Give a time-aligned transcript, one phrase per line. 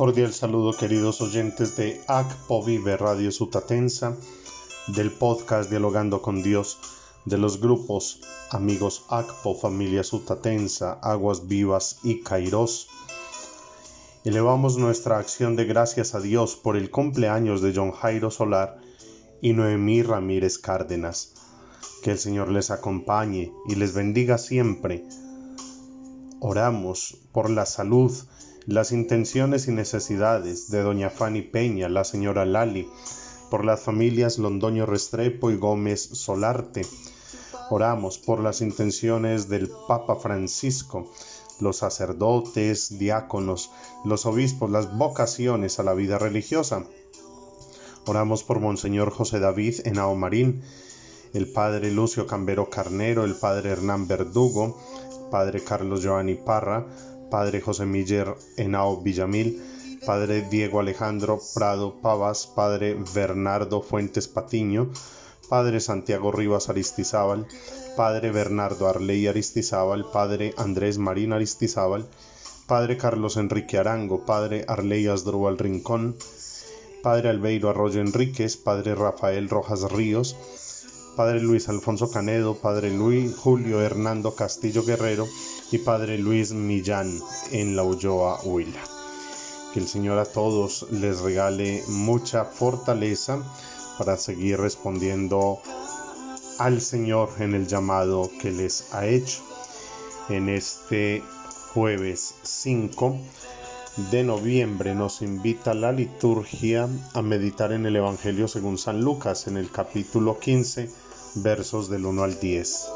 [0.00, 4.16] Cordial saludo queridos oyentes de ACPO Vive Radio Sutatensa,
[4.86, 6.78] del podcast Dialogando con Dios,
[7.26, 12.88] de los grupos Amigos ACPO, Familia Sutatensa, Aguas Vivas y Kairos.
[14.24, 18.80] Elevamos nuestra acción de gracias a Dios por el cumpleaños de John Jairo Solar
[19.42, 21.34] y Noemí Ramírez Cárdenas.
[22.02, 25.04] Que el Señor les acompañe y les bendiga siempre.
[26.40, 28.10] Oramos por la salud,
[28.70, 32.88] las intenciones y necesidades de doña Fanny Peña, la señora Lali,
[33.50, 36.86] por las familias Londoño Restrepo y Gómez Solarte.
[37.68, 41.10] Oramos por las intenciones del Papa Francisco,
[41.58, 43.72] los sacerdotes, diáconos,
[44.04, 46.84] los obispos, las vocaciones a la vida religiosa.
[48.06, 50.62] Oramos por Monseñor José David Henao Marín,
[51.34, 54.78] el Padre Lucio Cambero Carnero, el Padre Hernán Verdugo,
[55.32, 56.86] Padre Carlos Giovanni Parra,
[57.30, 59.62] Padre José Miller Henao Villamil,
[60.04, 64.90] Padre Diego Alejandro Prado Pavas, Padre Bernardo Fuentes Patiño,
[65.48, 67.46] Padre Santiago Rivas Aristizábal,
[67.96, 72.08] Padre Bernardo Arley Aristizábal, Padre Andrés Marín Aristizábal,
[72.66, 76.16] Padre Carlos Enrique Arango, Padre Arley Asdrúbal Rincón,
[77.02, 80.36] Padre Albeiro Arroyo Enríquez, Padre Rafael Rojas Ríos,
[81.20, 85.28] Padre Luis Alfonso Canedo, Padre Luis Julio Hernando Castillo Guerrero
[85.70, 87.20] y Padre Luis Millán
[87.52, 88.80] en la Ulloa Huila.
[89.74, 93.38] Que el Señor a todos les regale mucha fortaleza
[93.98, 95.58] para seguir respondiendo
[96.58, 99.42] al Señor en el llamado que les ha hecho
[100.30, 101.22] en este
[101.74, 103.18] jueves 5
[104.10, 109.58] de noviembre nos invita la liturgia a meditar en el Evangelio según San Lucas en
[109.58, 112.86] el capítulo 15 versos del 1 al 10.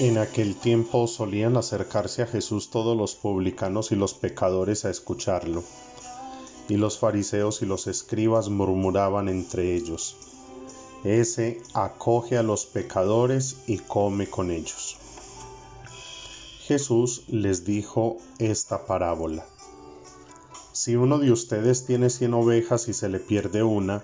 [0.00, 5.62] En aquel tiempo solían acercarse a Jesús todos los publicanos y los pecadores a escucharlo,
[6.68, 10.16] y los fariseos y los escribas murmuraban entre ellos,
[11.04, 14.96] Ese acoge a los pecadores y come con ellos.
[16.60, 19.44] Jesús les dijo esta parábola.
[20.72, 24.02] Si uno de ustedes tiene cien ovejas y se le pierde una,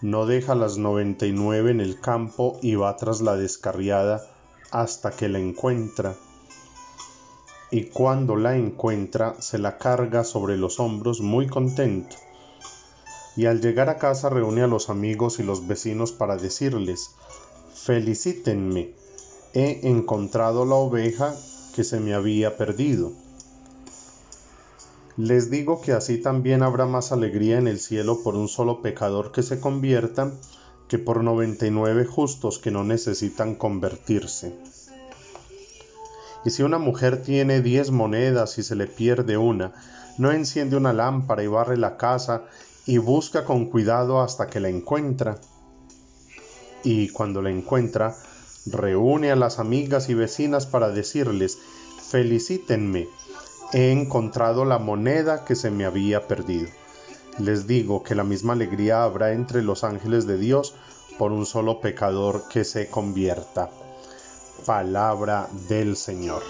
[0.00, 4.24] no deja las noventa y nueve en el campo y va tras la descarriada
[4.70, 6.14] hasta que la encuentra.
[7.70, 12.16] Y cuando la encuentra, se la carga sobre los hombros muy contento.
[13.36, 17.10] Y al llegar a casa reúne a los amigos y los vecinos para decirles,
[17.74, 18.94] felicítenme,
[19.54, 21.34] he encontrado la oveja
[21.74, 23.12] que se me había perdido.
[25.16, 29.30] Les digo que así también habrá más alegría en el cielo por un solo pecador
[29.30, 30.32] que se convierta
[30.88, 34.54] que por 99 justos que no necesitan convertirse.
[36.44, 39.72] Y si una mujer tiene 10 monedas y se le pierde una,
[40.18, 42.44] no enciende una lámpara y barre la casa
[42.86, 45.38] y busca con cuidado hasta que la encuentra.
[46.84, 48.16] Y cuando la encuentra,
[48.66, 51.58] reúne a las amigas y vecinas para decirles,
[52.10, 53.08] felicítenme,
[53.72, 56.68] he encontrado la moneda que se me había perdido.
[57.38, 60.74] Les digo que la misma alegría habrá entre los ángeles de Dios
[61.18, 63.70] por un solo pecador que se convierta.
[64.66, 66.42] Palabra del Señor.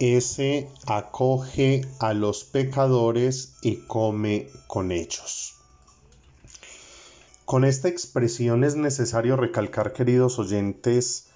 [0.00, 5.54] Ese acoge a los pecadores y come con ellos.
[7.44, 11.26] Con esta expresión es necesario recalcar, queridos oyentes,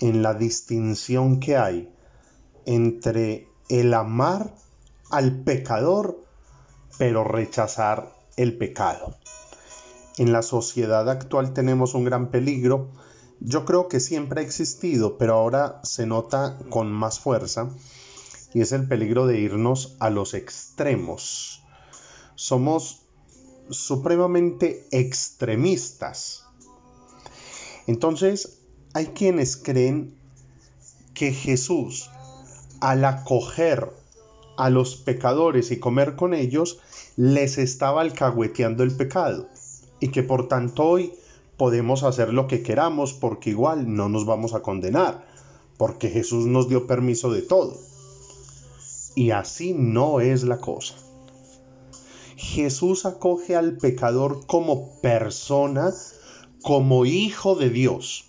[0.00, 1.92] en la distinción que hay
[2.64, 4.54] entre el amar
[5.12, 6.24] al pecador,
[6.98, 9.14] pero rechazar el pecado.
[10.18, 12.90] En la sociedad actual tenemos un gran peligro
[13.44, 17.70] yo creo que siempre ha existido, pero ahora se nota con más fuerza,
[18.54, 21.62] y es el peligro de irnos a los extremos.
[22.36, 23.02] Somos
[23.68, 26.44] supremamente extremistas.
[27.88, 28.60] Entonces,
[28.94, 30.14] hay quienes creen
[31.14, 32.10] que Jesús,
[32.80, 33.92] al acoger
[34.62, 36.78] a los pecadores y comer con ellos,
[37.16, 39.48] les estaba alcahueteando el pecado
[39.98, 41.14] y que por tanto hoy
[41.56, 45.26] podemos hacer lo que queramos porque igual no nos vamos a condenar,
[45.78, 47.76] porque Jesús nos dio permiso de todo.
[49.16, 50.94] Y así no es la cosa.
[52.36, 55.92] Jesús acoge al pecador como persona,
[56.62, 58.26] como hijo de Dios.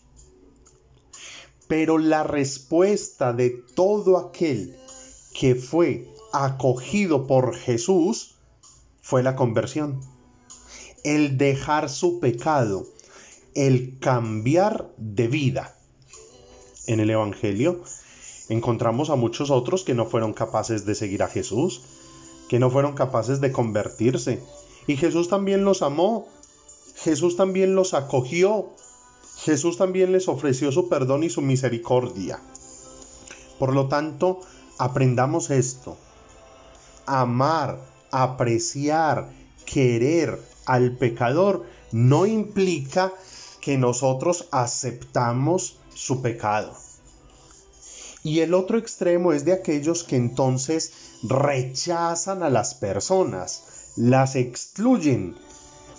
[1.68, 4.76] Pero la respuesta de todo aquel
[5.34, 8.36] que fue acogido por Jesús
[9.02, 10.02] fue la conversión.
[11.04, 12.86] El dejar su pecado,
[13.54, 15.78] el cambiar de vida.
[16.88, 17.84] En el Evangelio
[18.50, 21.84] encontramos a muchos otros que no fueron capaces de seguir a Jesús,
[22.50, 24.42] que no fueron capaces de convertirse.
[24.88, 26.28] Y Jesús también los amó,
[26.96, 28.70] Jesús también los acogió,
[29.38, 32.42] Jesús también les ofreció su perdón y su misericordia.
[33.60, 34.40] Por lo tanto,
[34.78, 35.98] aprendamos esto.
[37.06, 37.80] Amar,
[38.12, 39.30] apreciar,
[39.66, 43.14] querer al pecador no implica
[43.62, 46.76] que nosotros aceptamos su pecado.
[48.24, 55.36] Y el otro extremo es de aquellos que entonces rechazan a las personas, las excluyen.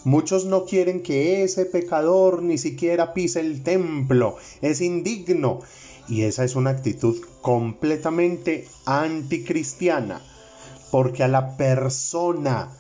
[0.04, 5.60] Muchos no quieren que ese pecador ni siquiera pise el templo, es indigno.
[6.08, 10.20] Y esa es una actitud completamente anticristiana,
[10.94, 12.70] porque a la persona,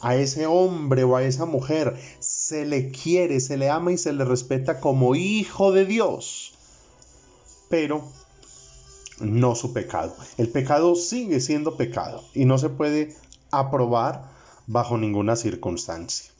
[0.00, 4.12] a ese hombre o a esa mujer, se le quiere, se le ama y se
[4.12, 6.54] le respeta como hijo de Dios.
[7.68, 8.04] Pero
[9.18, 10.14] no su pecado.
[10.38, 13.16] El pecado sigue siendo pecado y no se puede
[13.50, 14.30] aprobar
[14.68, 16.30] bajo ninguna circunstancia.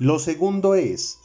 [0.00, 1.20] Lo segundo es,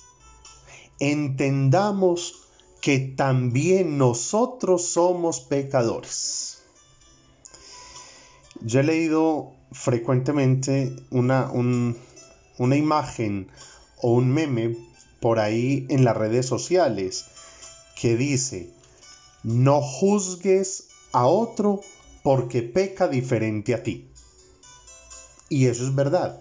[0.99, 2.43] entendamos
[2.79, 6.62] que también nosotros somos pecadores.
[8.63, 13.49] Yo he leído frecuentemente una, una imagen
[14.01, 14.77] o un meme
[15.19, 17.25] por ahí en las redes sociales
[17.99, 18.69] que dice,
[19.43, 21.81] no juzgues a otro
[22.23, 24.07] porque peca diferente a ti.
[25.49, 26.39] Y eso es verdad.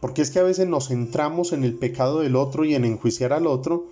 [0.00, 3.32] Porque es que a veces nos centramos en el pecado del otro y en enjuiciar
[3.32, 3.86] al otro,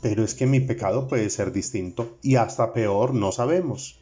[0.00, 3.98] pero es que mi pecado puede ser distinto y hasta peor, no sabemos.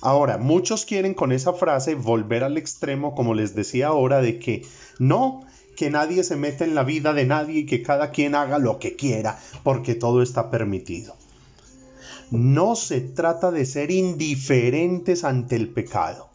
[0.00, 4.64] Ahora, muchos quieren con esa frase volver al extremo, como les decía ahora, de que
[4.98, 5.44] no,
[5.76, 8.78] que nadie se meta en la vida de nadie y que cada quien haga lo
[8.78, 11.14] que quiera, porque todo está permitido.
[12.30, 16.28] No se trata de ser indiferentes ante el pecado,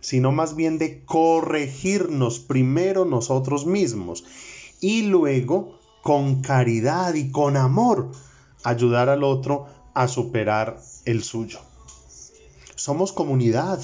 [0.00, 4.24] sino más bien de corregirnos primero nosotros mismos
[4.80, 8.10] y luego con caridad y con amor
[8.64, 11.60] ayudar al otro a superar el suyo.
[12.84, 13.80] Somos comunidad.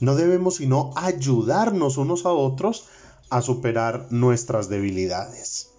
[0.00, 2.84] No debemos sino ayudarnos unos a otros
[3.30, 5.70] a superar nuestras debilidades.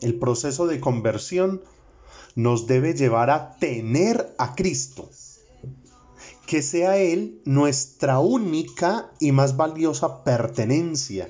[0.00, 1.60] El proceso de conversión
[2.36, 5.10] nos debe llevar a tener a Cristo.
[6.46, 11.28] Que sea Él nuestra única y más valiosa pertenencia.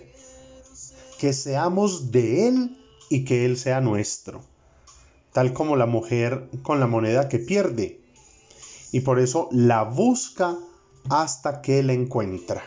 [1.19, 2.79] Que seamos de Él
[3.11, 4.41] y que Él sea nuestro.
[5.33, 7.98] Tal como la mujer con la moneda que pierde.
[8.93, 10.57] Y por eso la busca
[11.09, 12.63] hasta que la encuentra.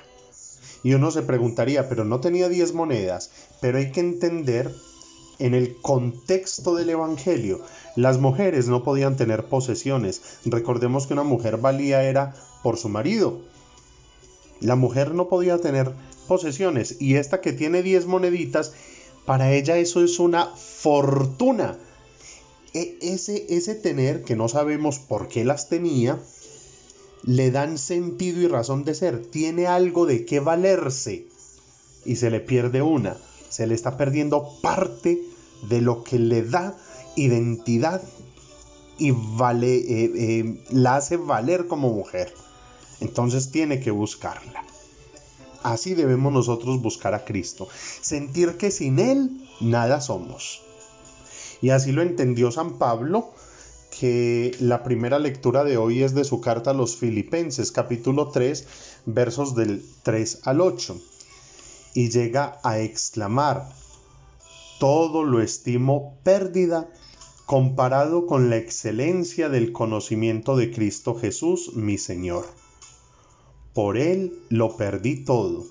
[0.84, 3.32] Y uno se preguntaría, pero no tenía 10 monedas.
[3.60, 4.74] Pero hay que entender
[5.42, 7.62] en el contexto del Evangelio,
[7.96, 10.22] las mujeres no podían tener posesiones.
[10.46, 13.42] Recordemos que una mujer valía era por su marido.
[14.60, 15.92] La mujer no podía tener
[16.28, 18.74] posesiones y esta que tiene 10 moneditas,
[19.26, 21.78] para ella eso es una fortuna.
[22.74, 26.20] E ese, ese tener, que no sabemos por qué las tenía,
[27.24, 29.26] le dan sentido y razón de ser.
[29.26, 31.28] Tiene algo de qué valerse
[32.06, 33.18] y se le pierde una.
[33.50, 35.22] Se le está perdiendo parte
[35.70, 36.78] de lo que le da
[37.16, 38.02] identidad
[38.98, 42.34] y vale, eh, eh, la hace valer como mujer.
[43.00, 44.64] Entonces tiene que buscarla.
[45.64, 47.68] Así debemos nosotros buscar a Cristo.
[48.02, 50.62] Sentir que sin Él nada somos.
[51.62, 53.30] Y así lo entendió San Pablo,
[54.00, 58.66] que la primera lectura de hoy es de su carta a los Filipenses, capítulo 3,
[59.06, 61.00] versos del 3 al 8.
[61.94, 63.70] Y llega a exclamar,
[64.80, 66.90] todo lo estimo pérdida
[67.46, 72.48] comparado con la excelencia del conocimiento de Cristo Jesús, mi Señor.
[73.74, 75.66] Por Él lo perdí todo,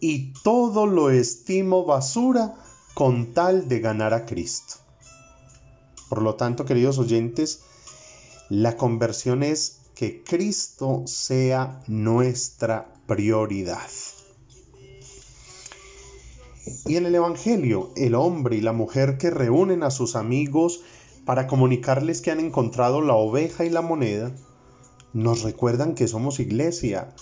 [0.00, 2.56] y todo lo estimo basura
[2.94, 4.87] con tal de ganar a Cristo.
[6.08, 7.60] Por lo tanto, queridos oyentes,
[8.48, 13.88] la conversión es que Cristo sea nuestra prioridad.
[16.86, 20.82] Y en el Evangelio, el hombre y la mujer que reúnen a sus amigos
[21.24, 24.32] para comunicarles que han encontrado la oveja y la moneda,
[25.12, 27.14] nos recuerdan que somos iglesia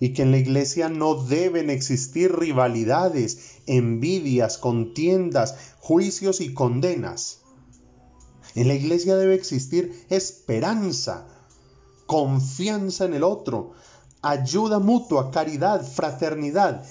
[0.00, 7.41] y que en la iglesia no deben existir rivalidades, envidias, contiendas, juicios y condenas.
[8.54, 11.26] En la iglesia debe existir esperanza,
[12.06, 13.72] confianza en el otro,
[14.20, 16.84] ayuda mutua, caridad, fraternidad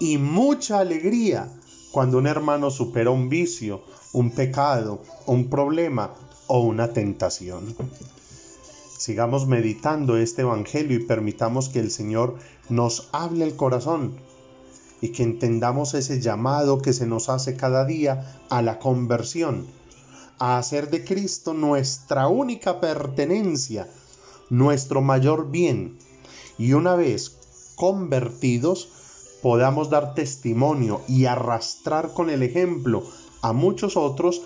[0.00, 1.48] y mucha alegría
[1.92, 6.14] cuando un hermano supera un vicio, un pecado, un problema
[6.48, 7.76] o una tentación.
[8.98, 12.36] Sigamos meditando este Evangelio y permitamos que el Señor
[12.68, 14.16] nos hable el corazón
[15.00, 19.66] y que entendamos ese llamado que se nos hace cada día a la conversión,
[20.38, 23.88] a hacer de Cristo nuestra única pertenencia,
[24.50, 25.98] nuestro mayor bien.
[26.58, 27.38] Y una vez
[27.76, 28.88] convertidos,
[29.42, 33.02] podamos dar testimonio y arrastrar con el ejemplo
[33.42, 34.42] a muchos otros